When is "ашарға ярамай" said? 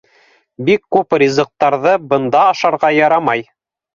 2.55-3.45